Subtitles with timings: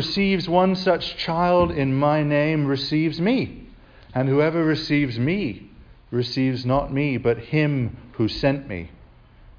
[0.00, 3.66] receives one such child in my name receives me,
[4.14, 5.70] and whoever receives me
[6.10, 8.90] receives not me, but him who sent me.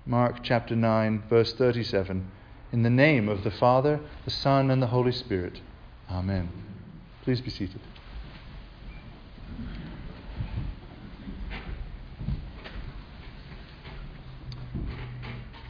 [0.03, 2.31] Mark chapter 9, verse 37.
[2.71, 5.61] In the name of the Father, the Son, and the Holy Spirit.
[6.09, 6.49] Amen.
[7.21, 7.79] Please be seated.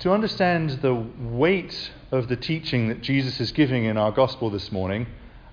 [0.02, 4.72] To understand the weight of the teaching that Jesus is giving in our gospel this
[4.72, 5.06] morning,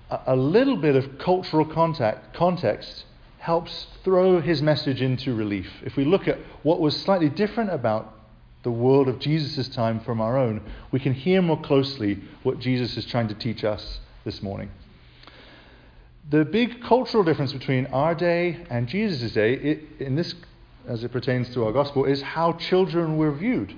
[0.09, 3.05] a, little bit of cultural contact, context
[3.37, 5.71] helps throw his message into relief.
[5.85, 8.11] If we look at what was slightly different about
[8.63, 12.97] the world of Jesus' time from our own, we can hear more closely what Jesus
[12.97, 14.71] is trying to teach us this morning.
[16.27, 20.33] The big cultural difference between our day and Jesus' day, it, in this,
[20.87, 23.75] as it pertains to our gospel, is how children were viewed.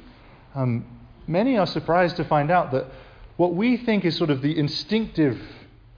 [0.54, 0.86] Um,
[1.28, 2.88] many are surprised to find out that
[3.38, 5.42] what we think is sort of the instinctive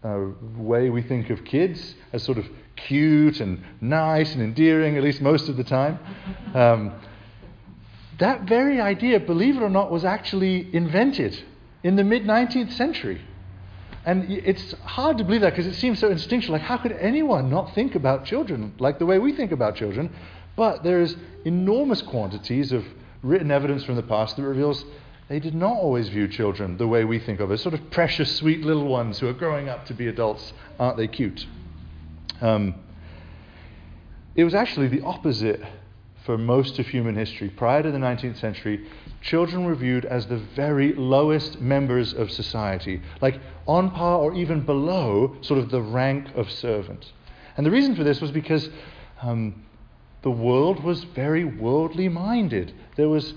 [0.03, 0.20] uh,
[0.55, 5.21] way we think of kids as sort of cute and nice and endearing, at least
[5.21, 5.99] most of the time.
[6.54, 6.93] Um,
[8.20, 11.41] that very idea, believe it or not, was actually invented
[11.84, 13.21] in the mid 19th century.
[14.05, 16.54] And it's hard to believe that because it seems so instinctual.
[16.54, 20.13] Like, how could anyone not think about children like the way we think about children?
[20.55, 22.85] But there's enormous quantities of
[23.24, 24.85] written evidence from the past that reveals
[25.29, 28.35] they did not always view children the way we think of as sort of precious,
[28.35, 30.54] sweet little ones who are growing up to be adults.
[30.79, 31.48] Aren't they cute?
[32.41, 32.76] Um,
[34.35, 35.62] it was actually the opposite
[36.26, 37.49] for most of human history.
[37.49, 38.85] Prior to the 19th century,
[39.21, 44.62] children were viewed as the very lowest members of society, like on par or even
[44.62, 47.12] below sort of the rank of servant.
[47.57, 48.70] And the reason for this was because
[49.21, 49.63] um,
[50.24, 52.74] the world was very worldly minded.
[52.96, 53.34] There was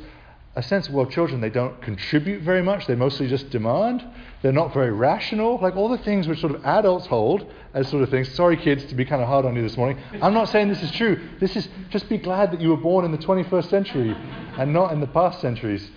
[0.54, 2.86] a sense of, well, children, they don't contribute very much.
[2.86, 4.02] They mostly just demand.
[4.40, 5.58] They're not very rational.
[5.60, 8.32] Like all the things which sort of adults hold as sort of things.
[8.32, 9.98] Sorry, kids, to be kind of hard on you this morning.
[10.22, 11.20] I'm not saying this is true.
[11.40, 14.16] This is just be glad that you were born in the 21st century
[14.56, 15.90] and not in the past centuries.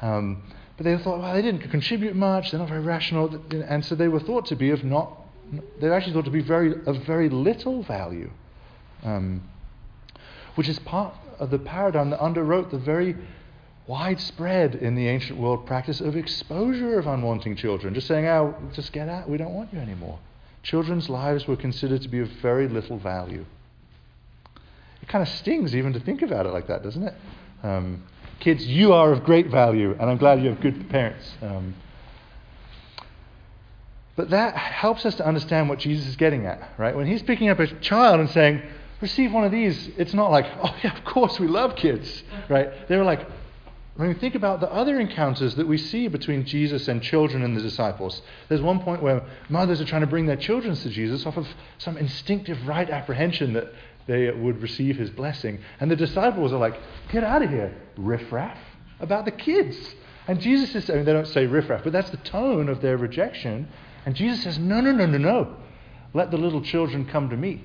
[0.00, 0.42] Um,
[0.78, 2.52] but they thought, well, they didn't contribute much.
[2.52, 3.38] They're not very rational.
[3.50, 5.12] And so they were thought to be of not,
[5.80, 8.30] they were actually thought to be very, of very little value.
[9.02, 9.42] Um,
[10.56, 13.16] which is part of the paradigm that underwrote the very
[13.86, 17.94] widespread in the ancient world practice of exposure of unwanting children.
[17.94, 20.18] Just saying, oh, just get out, we don't want you anymore.
[20.62, 23.44] Children's lives were considered to be of very little value.
[25.00, 27.14] It kind of stings even to think about it like that, doesn't it?
[27.62, 28.02] Um,
[28.40, 31.32] kids, you are of great value, and I'm glad you have good parents.
[31.40, 31.74] Um,
[34.16, 36.96] but that helps us to understand what Jesus is getting at, right?
[36.96, 38.62] When he's picking up a child and saying,
[39.00, 42.88] receive one of these, it's not like, oh, yeah, of course, we love kids, right?
[42.88, 43.26] They were like,
[43.96, 47.56] when we think about the other encounters that we see between Jesus and children and
[47.56, 51.24] the disciples, there's one point where mothers are trying to bring their children to Jesus
[51.24, 51.48] off of
[51.78, 53.72] some instinctive right apprehension that
[54.06, 55.60] they would receive his blessing.
[55.80, 56.78] And the disciples are like,
[57.10, 58.58] get out of here, riffraff,
[59.00, 59.76] about the kids.
[60.28, 62.98] And Jesus is, I mean, they don't say riffraff, but that's the tone of their
[62.98, 63.66] rejection.
[64.04, 65.56] And Jesus says, no, no, no, no, no.
[66.12, 67.64] Let the little children come to me.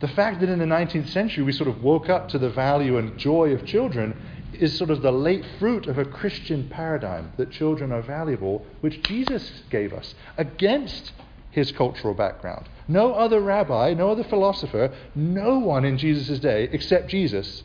[0.00, 2.98] The fact that in the 19th century we sort of woke up to the value
[2.98, 4.16] and joy of children
[4.54, 9.02] is sort of the late fruit of a Christian paradigm that children are valuable, which
[9.02, 11.12] Jesus gave us against
[11.50, 12.68] his cultural background.
[12.88, 17.62] No other rabbi, no other philosopher, no one in Jesus' day except Jesus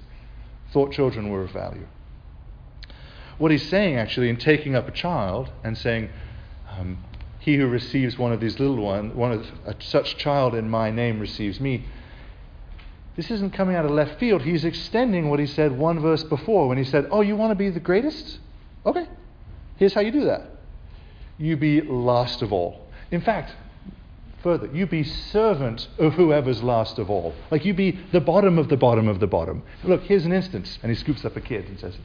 [0.72, 1.88] thought children were of value.
[3.40, 6.10] What he's saying actually in taking up a child and saying,
[6.78, 7.04] um,
[7.40, 10.92] He who receives one of these little ones, one of uh, such child in my
[10.92, 11.86] name receives me,
[13.20, 14.44] this isn't coming out of left field.
[14.44, 17.56] He's extending what he said one verse before when he said, Oh, you want to
[17.56, 18.40] be the greatest?
[18.86, 19.10] Okay.
[19.76, 20.44] Here's how you do that
[21.38, 22.88] you be last of all.
[23.12, 23.54] In fact,
[24.42, 27.36] further, you be servant of whoever's last of all.
[27.52, 29.64] Like you be the bottom of the bottom of the bottom.
[29.84, 30.80] Look, here's an instance.
[30.82, 31.98] And he scoops up a kid and says,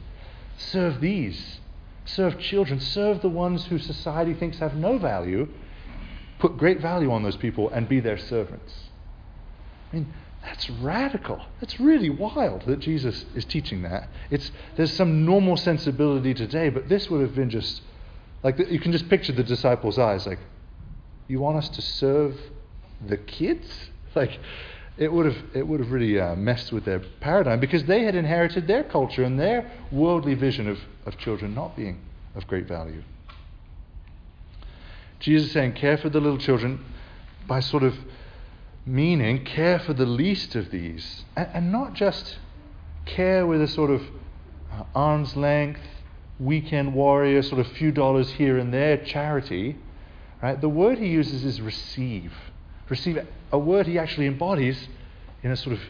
[0.57, 1.61] Serve these.
[2.03, 2.81] Serve children.
[2.81, 5.47] Serve the ones who society thinks have no value.
[6.39, 8.73] Put great value on those people and be their servants.
[9.93, 10.13] I mean,
[10.45, 11.41] that's radical.
[11.59, 14.09] That's really wild that Jesus is teaching that.
[14.29, 17.81] It's, there's some normal sensibility today, but this would have been just
[18.43, 20.37] like you can just picture the disciples' eyes like,
[21.27, 22.39] you want us to serve
[23.05, 23.67] the kids?
[24.15, 24.39] Like,
[24.97, 28.15] it would have, it would have really uh, messed with their paradigm because they had
[28.15, 31.99] inherited their culture and their worldly vision of, of children not being
[32.33, 33.03] of great value.
[35.19, 36.85] Jesus saying, care for the little children
[37.45, 37.93] by sort of
[38.85, 42.37] meaning care for the least of these, and, and not just
[43.05, 44.01] care with a sort of
[44.71, 45.81] uh, arm's length,
[46.39, 49.77] weekend warrior, sort of few dollars here and there charity,
[50.45, 50.61] Right?
[50.61, 52.31] The word he uses is receive.
[52.87, 54.87] Receive, a word he actually embodies
[55.41, 55.81] in a sort of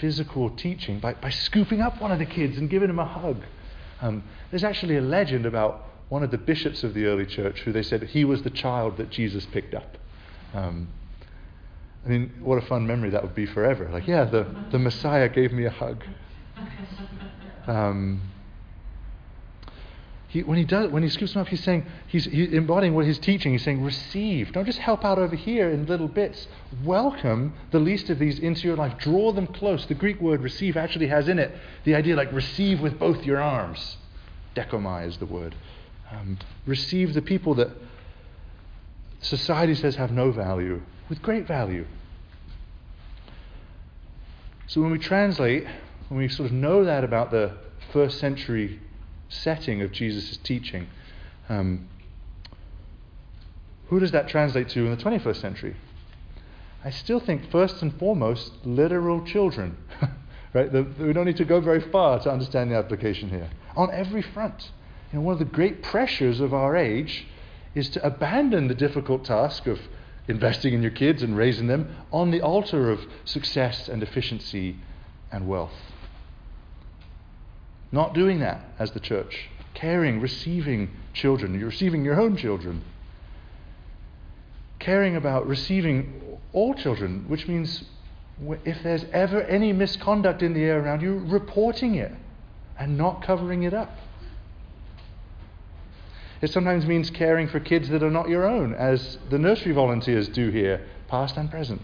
[0.00, 3.44] physical teaching by, by scooping up one of the kids and giving him a hug.
[4.00, 7.72] Um, there's actually a legend about one of the bishops of the early church who
[7.72, 9.96] they said he was the child that Jesus picked up.
[10.54, 10.88] Um,
[12.04, 13.88] I mean, what a fun memory that would be forever.
[13.92, 16.04] Like, yeah, the, the Messiah gave me a hug.
[17.66, 18.22] Um,
[20.28, 23.06] he, when he does, when he scoops them up, he's saying he's, he's embodying what
[23.06, 23.52] he's teaching.
[23.52, 24.52] He's saying, receive.
[24.52, 26.46] Don't just help out over here in little bits.
[26.84, 28.98] Welcome the least of these into your life.
[28.98, 29.86] Draw them close.
[29.86, 31.54] The Greek word receive actually has in it
[31.84, 33.96] the idea like receive with both your arms.
[34.54, 35.54] Dechomai is the word.
[36.10, 37.70] Um, receive the people that
[39.20, 41.86] society says have no value with great value.
[44.66, 45.66] So when we translate,
[46.08, 47.52] when we sort of know that about the
[47.92, 48.80] first century
[49.28, 50.88] setting of Jesus' teaching,
[51.48, 51.88] um,
[53.88, 55.76] who does that translate to in the 21st century?
[56.84, 59.76] I still think, first and foremost, literal children.
[60.54, 60.70] right?
[60.70, 63.50] The, we don't need to go very far to understand the application here.
[63.76, 64.70] On every front.
[65.12, 67.26] You know, one of the great pressures of our age
[67.74, 69.80] is to abandon the difficult task of
[70.28, 74.76] investing in your kids and raising them on the altar of success and efficiency
[75.32, 75.72] and wealth.
[77.90, 79.48] Not doing that as the church.
[79.74, 81.58] Caring, receiving children.
[81.58, 82.84] You're receiving your own children.
[84.78, 87.84] Caring about receiving all children, which means
[88.64, 92.12] if there's ever any misconduct in the air around you, reporting it
[92.78, 93.96] and not covering it up.
[96.40, 100.28] It sometimes means caring for kids that are not your own, as the nursery volunteers
[100.28, 101.82] do here, past and present.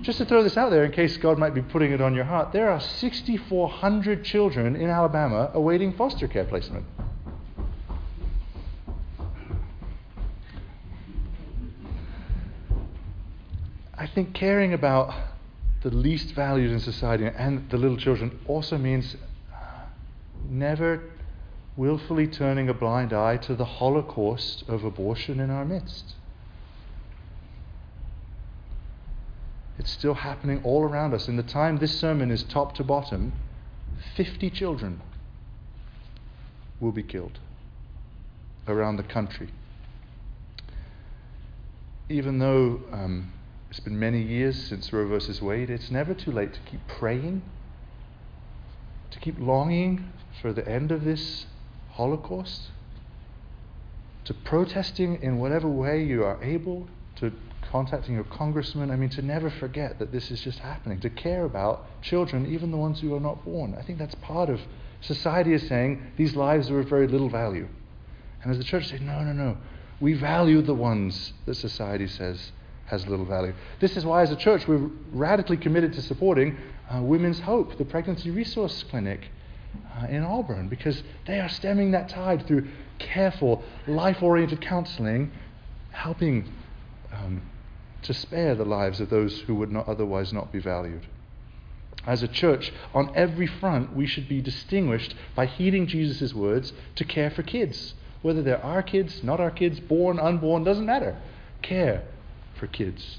[0.00, 2.24] Just to throw this out there in case God might be putting it on your
[2.24, 6.84] heart, there are 6,400 children in Alabama awaiting foster care placement.
[13.96, 15.14] I think caring about
[15.82, 19.14] the least valued in society and the little children also means
[20.48, 21.00] never
[21.76, 26.14] willfully turning a blind eye to the holocaust of abortion in our midst.
[29.78, 31.28] It's still happening all around us.
[31.28, 33.32] In the time this sermon is top to bottom,
[34.16, 35.00] 50 children
[36.78, 37.38] will be killed
[38.68, 39.48] around the country.
[42.08, 43.32] Even though um,
[43.70, 47.42] it's been many years since Roe versus Wade, it's never too late to keep praying,
[49.10, 51.46] to keep longing for the end of this
[51.92, 52.70] Holocaust,
[54.24, 57.32] to protesting in whatever way you are able, to
[57.70, 58.90] contacting your congressman.
[58.90, 62.70] I mean, to never forget that this is just happening, to care about children, even
[62.70, 63.74] the ones who are not born.
[63.78, 64.60] I think that's part of
[65.00, 67.68] society is saying these lives are of very little value.
[68.42, 69.56] And as the church said, no, no, no.
[70.00, 72.52] We value the ones that society says
[72.86, 73.54] has little value.
[73.80, 76.58] This is why, as a church, we're radically committed to supporting
[76.92, 79.28] uh, Women's Hope, the Pregnancy Resource Clinic
[80.08, 85.30] in Auburn because they are stemming that tide through careful, life oriented counseling,
[85.90, 86.50] helping
[87.12, 87.42] um,
[88.02, 91.06] to spare the lives of those who would not otherwise not be valued.
[92.04, 97.04] As a church, on every front, we should be distinguished by heeding Jesus' words to
[97.04, 97.94] care for kids.
[98.22, 101.16] Whether they're our kids, not our kids, born, unborn, doesn't matter.
[101.60, 102.02] Care
[102.58, 103.18] for kids.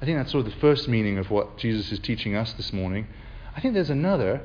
[0.00, 2.72] I think that's sort of the first meaning of what Jesus is teaching us this
[2.72, 3.06] morning.
[3.56, 4.40] I think there's another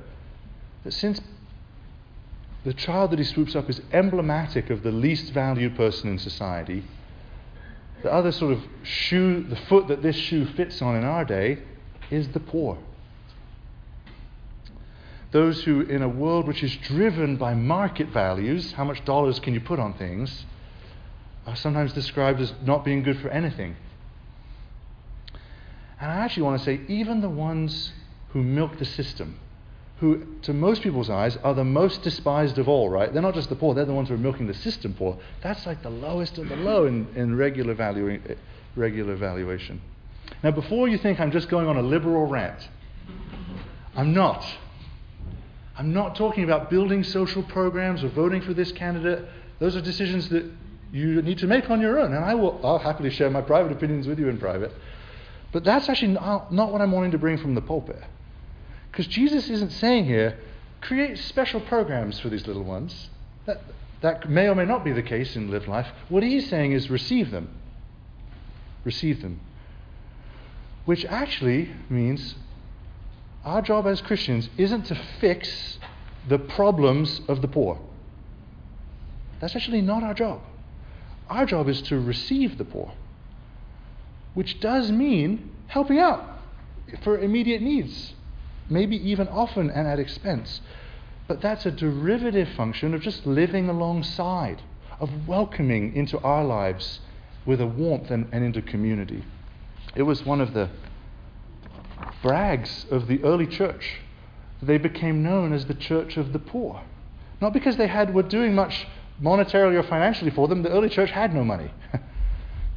[0.84, 1.22] that since
[2.64, 6.84] the child that he swoops up is emblematic of the least valued person in society,
[8.04, 11.60] the other sort of shoe, the foot that this shoe fits on in our day,
[12.12, 12.78] is the poor.
[15.32, 19.54] Those who, in a world which is driven by market values, how much dollars can
[19.54, 20.46] you put on things,
[21.46, 23.76] are sometimes described as not being good for anything.
[26.00, 27.92] And I actually want to say, even the ones
[28.30, 29.40] who milk the system,
[30.00, 33.12] who, to most people's eyes, are the most despised of all, right?
[33.12, 35.18] They're not just the poor, they're the ones who are milking the system poor.
[35.42, 38.22] That's like the lowest of the low in, in regular, value,
[38.76, 39.82] regular valuation.
[40.44, 42.68] Now, before you think I'm just going on a liberal rant,
[43.96, 44.46] I'm not.
[45.78, 49.26] I'm not talking about building social programs or voting for this candidate.
[49.60, 50.46] Those are decisions that
[50.92, 52.14] you need to make on your own.
[52.14, 54.72] And I will I'll happily share my private opinions with you in private.
[55.52, 58.02] But that's actually not, not what I'm wanting to bring from the pulpit.
[58.98, 60.40] Because Jesus isn't saying here,
[60.82, 63.12] create special programs for these little ones.
[63.46, 63.62] That,
[64.02, 65.86] that may or may not be the case in lived life.
[66.10, 67.48] What he's saying is receive them.
[68.84, 69.40] Receive them.
[70.86, 72.34] Which actually means
[73.46, 75.78] our job as Christians isn't to fix
[76.28, 77.80] the problems of the poor.
[79.40, 80.42] That's actually not our job.
[81.30, 82.94] Our job is to receive the poor,
[84.34, 86.40] which does mean helping out
[87.04, 88.16] for immediate needs,
[88.70, 90.62] maybe even often and at expense.
[91.28, 94.62] But that's a derivative function of just living alongside,
[95.00, 97.02] of welcoming into our lives
[97.46, 99.24] with a warmth and, and into community.
[99.96, 100.70] It was one of the
[102.22, 104.00] brags of the early church.
[104.62, 106.82] They became known as the church of the poor.
[107.42, 108.88] Not because they had, were doing much
[109.22, 111.72] monetarily or financially for them, the early church had no money.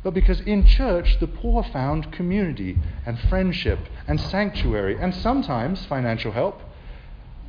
[0.02, 6.32] but because in church the poor found community and friendship and sanctuary and sometimes financial
[6.32, 6.60] help,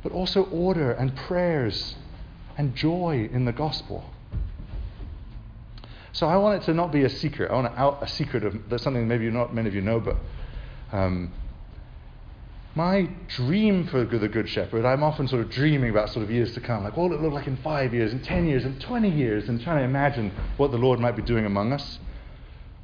[0.02, 1.96] but also order and prayers
[2.58, 4.04] and joy in the gospel.
[6.12, 7.50] So I want it to not be a secret.
[7.50, 9.98] I want to out a secret of there's something maybe not many of you know,
[9.98, 10.16] but
[10.92, 11.32] um,
[12.74, 16.52] my dream for the Good Shepherd, I'm often sort of dreaming about sort of years
[16.54, 18.78] to come, like what will it look like in five years, in ten years, in
[18.78, 21.98] twenty years, and trying to imagine what the Lord might be doing among us.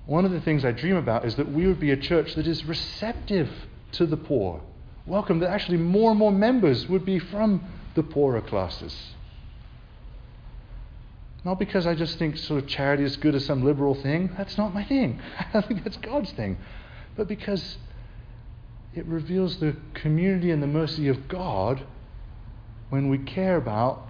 [0.08, 2.46] One of the things I dream about is that we would be a church that
[2.46, 3.50] is receptive
[3.92, 4.62] to the poor,
[5.04, 7.62] welcome that actually more and more members would be from
[7.94, 8.96] the poorer classes.
[11.44, 14.30] Not because I just think sort of charity is good as some liberal thing.
[14.34, 15.20] That's not my thing.
[15.52, 16.56] I think that's God's thing.
[17.14, 17.76] But because
[18.94, 21.82] it reveals the community and the mercy of God
[22.88, 24.08] when we care about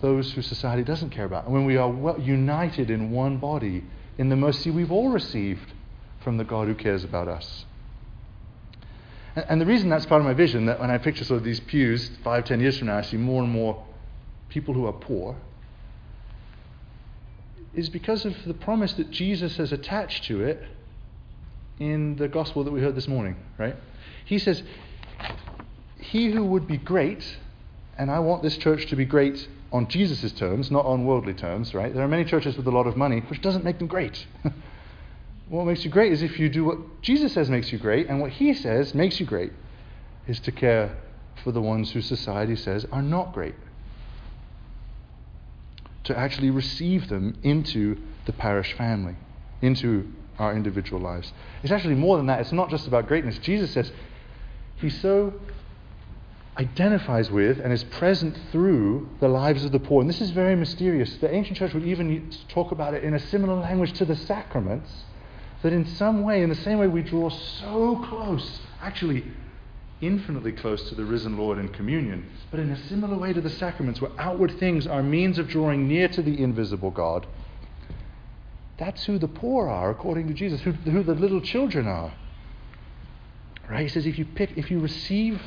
[0.00, 1.44] those who society doesn't care about.
[1.44, 3.84] And when we are united in one body
[4.18, 5.72] in the mercy we've all received
[6.20, 7.64] from the God who cares about us.
[9.36, 11.60] And, the reason that's part of my vision, that when I picture sort of these
[11.60, 13.84] pews five, ten years from now, I see more and more
[14.48, 15.36] people who are poor
[17.74, 20.64] is because of the promise that Jesus has attached to it
[21.78, 23.76] in the gospel that we heard this morning, right?
[24.24, 24.62] He says,
[25.98, 27.36] He who would be great,
[27.98, 31.74] and I want this church to be great on Jesus' terms, not on worldly terms,
[31.74, 31.92] right?
[31.92, 34.26] There are many churches with a lot of money, which doesn't make them great.
[35.48, 38.20] what makes you great is if you do what Jesus says makes you great, and
[38.20, 39.52] what He says makes you great
[40.26, 40.96] is to care
[41.42, 43.54] for the ones who society says are not great
[46.06, 49.16] to actually receive them into the parish family,
[49.60, 50.08] into
[50.38, 51.32] our individual lives.
[51.62, 52.40] It's actually more than that.
[52.40, 53.38] It's not just about greatness.
[53.38, 53.90] Jesus says
[54.76, 55.34] he so
[56.58, 60.00] identifies with and is present through the lives of the poor.
[60.00, 61.16] And this is very mysterious.
[61.18, 64.90] The ancient church would even talk about it in a similar language to the sacraments,
[65.62, 69.24] that in some way, in the same way we draw so close, actually
[70.00, 73.50] infinitely close to the risen Lord in communion, but in a similar way to the
[73.50, 77.26] sacraments, where outward things are means of drawing near to the invisible God.
[78.78, 82.12] That's who the poor are, according to Jesus, who, who the little children are.
[83.68, 83.82] Right?
[83.82, 85.40] He says if you pick, if you receive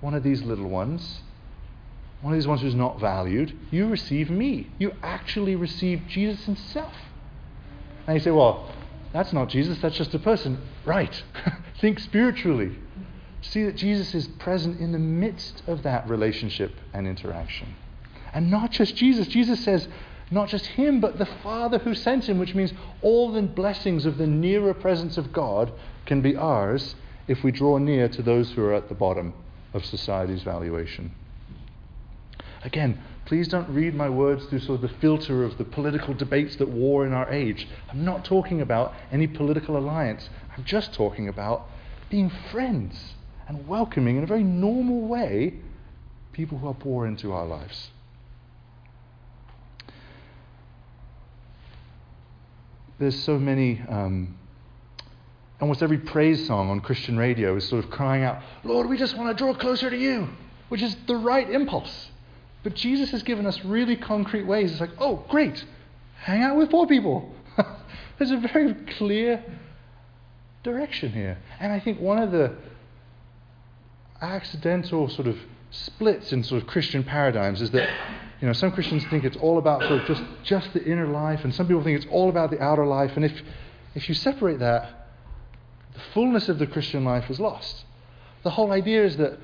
[0.00, 1.20] one of these little ones,
[2.22, 4.68] one of these ones who's not valued, you receive me.
[4.78, 6.94] You actually receive Jesus himself.
[8.06, 8.70] And you say, well,
[9.12, 10.60] that's not Jesus, that's just a person.
[10.84, 11.22] Right.
[11.80, 12.76] Think spiritually
[13.42, 17.74] see that Jesus is present in the midst of that relationship and interaction.
[18.34, 19.26] And not just Jesus.
[19.28, 19.88] Jesus says,
[20.30, 24.18] not just him, but the Father who sent him, which means all the blessings of
[24.18, 25.72] the nearer presence of God
[26.06, 26.94] can be ours
[27.26, 29.32] if we draw near to those who are at the bottom
[29.72, 31.12] of society's valuation.
[32.62, 36.56] Again, please don't read my words through sort of the filter of the political debates
[36.56, 37.66] that war in our age.
[37.88, 40.28] I'm not talking about any political alliance.
[40.56, 41.66] I'm just talking about
[42.10, 43.14] being friends
[43.48, 45.54] and welcoming in a very normal way
[46.32, 47.90] people who are poor into our lives.
[52.98, 54.36] There's so many, um,
[55.60, 59.16] almost every praise song on Christian radio is sort of crying out, Lord, we just
[59.16, 60.28] want to draw closer to you,
[60.68, 62.08] which is the right impulse.
[62.62, 64.72] But Jesus has given us really concrete ways.
[64.72, 65.64] It's like, oh, great,
[66.22, 67.34] hang out with poor people.
[68.18, 69.42] There's a very clear
[70.62, 71.38] direction here.
[71.58, 72.54] And I think one of the
[74.20, 75.38] accidental sort of
[75.70, 77.88] splits in sort of Christian paradigms is that
[78.40, 81.44] you know some Christians think it's all about sort of just just the inner life,
[81.44, 83.12] and some people think it's all about the outer life.
[83.16, 83.32] And if
[83.94, 84.99] if you separate that,
[85.94, 87.84] the fullness of the Christian life was lost.
[88.42, 89.38] The whole idea is that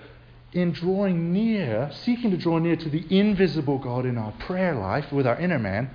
[0.53, 5.13] in drawing near, seeking to draw near to the invisible God in our prayer life
[5.13, 5.91] with our inner man,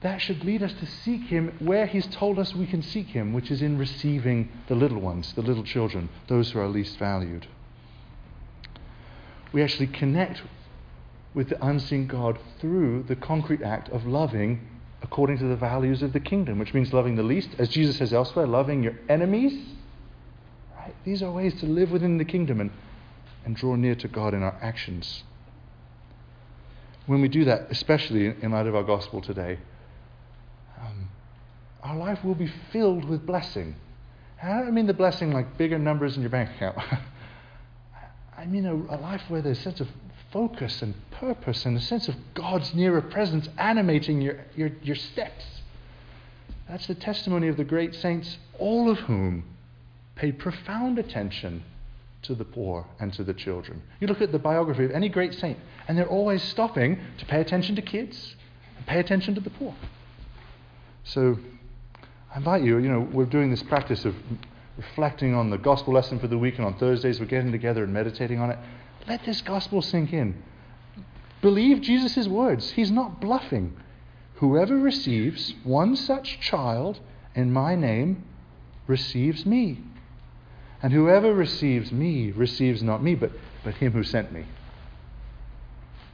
[0.00, 3.32] that should lead us to seek Him where He's told us we can seek Him,
[3.32, 7.46] which is in receiving the little ones, the little children, those who are least valued.
[9.52, 10.42] We actually connect
[11.34, 14.66] with the unseen God through the concrete act of loving
[15.02, 18.12] according to the values of the kingdom, which means loving the least, as Jesus says
[18.12, 19.52] elsewhere, loving your enemies.
[20.76, 20.94] Right?
[21.04, 22.70] These are ways to live within the kingdom and,
[23.44, 25.22] and draw near to God in our actions.
[27.06, 29.58] when we do that, especially in light of our gospel today,
[30.80, 31.08] um,
[31.82, 33.74] our life will be filled with blessing.
[34.42, 36.78] And I don't mean the blessing like bigger numbers in your bank account.
[38.36, 39.88] I mean a, a life where there's a sense of
[40.30, 45.44] focus and purpose and a sense of God's nearer presence animating your, your, your steps.
[46.68, 49.44] That's the testimony of the great saints, all of whom
[50.16, 51.64] paid profound attention
[52.22, 53.82] to the poor and to the children.
[54.00, 57.40] You look at the biography of any great saint, and they're always stopping to pay
[57.40, 58.34] attention to kids
[58.76, 59.74] and pay attention to the poor.
[61.04, 61.38] So
[62.34, 64.14] I invite you, you know, we're doing this practice of
[64.76, 67.92] reflecting on the gospel lesson for the week, and on Thursdays we're getting together and
[67.92, 68.58] meditating on it.
[69.08, 70.42] Let this gospel sink in.
[71.40, 72.70] Believe Jesus' words.
[72.72, 73.74] He's not bluffing.
[74.34, 77.00] Whoever receives one such child
[77.34, 78.24] in my name
[78.86, 79.78] receives me.
[80.82, 83.32] And whoever receives me receives not me, but,
[83.64, 84.44] but him who sent me.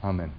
[0.03, 0.33] Amen.